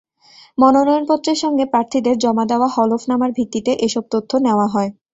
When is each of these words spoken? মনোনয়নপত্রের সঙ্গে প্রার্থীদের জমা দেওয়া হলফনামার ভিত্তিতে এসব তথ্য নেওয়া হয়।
মনোনয়নপত্রের 0.57 1.37
সঙ্গে 1.43 1.65
প্রার্থীদের 1.65 2.15
জমা 2.17 2.45
দেওয়া 2.51 2.67
হলফনামার 2.75 3.31
ভিত্তিতে 3.37 3.71
এসব 3.85 4.03
তথ্য 4.13 4.31
নেওয়া 4.45 4.67
হয়। 4.67 4.89